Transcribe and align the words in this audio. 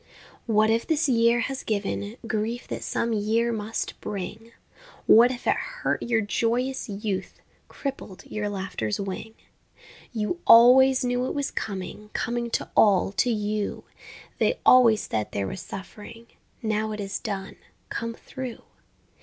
What 0.47 0.71
if 0.71 0.87
this 0.87 1.07
year 1.07 1.41
has 1.41 1.61
given 1.61 2.17
Grief 2.25 2.67
that 2.69 2.83
some 2.83 3.13
year 3.13 3.51
must 3.51 4.01
bring, 4.01 4.51
What 5.05 5.29
if 5.29 5.45
it 5.45 5.55
hurt 5.55 6.01
your 6.01 6.21
joyous 6.21 6.89
youth, 6.89 7.39
Crippled 7.67 8.23
your 8.25 8.49
laughter's 8.49 8.99
wing? 8.99 9.35
You 10.11 10.39
always 10.47 11.05
knew 11.05 11.27
it 11.27 11.35
was 11.35 11.51
coming, 11.51 12.09
Coming 12.13 12.49
to 12.49 12.67
all, 12.75 13.11
to 13.11 13.29
you, 13.29 13.83
They 14.39 14.57
always 14.65 15.01
said 15.01 15.31
there 15.33 15.45
was 15.45 15.61
suffering 15.61 16.25
Now 16.63 16.93
it 16.93 16.99
is 16.99 17.19
done, 17.19 17.57
come 17.91 18.15
through. 18.15 18.63